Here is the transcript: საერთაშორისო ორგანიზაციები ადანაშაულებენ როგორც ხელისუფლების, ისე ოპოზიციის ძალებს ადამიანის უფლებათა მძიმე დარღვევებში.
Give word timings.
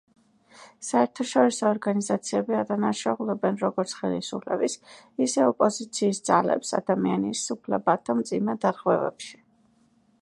საერთაშორისო 0.85 1.67
ორგანიზაციები 1.71 2.57
ადანაშაულებენ 2.61 3.59
როგორც 3.65 3.93
ხელისუფლების, 3.99 4.79
ისე 5.27 5.47
ოპოზიციის 5.51 6.23
ძალებს 6.31 6.75
ადამიანის 6.81 7.47
უფლებათა 7.59 8.19
მძიმე 8.25 8.59
დარღვევებში. 8.67 9.33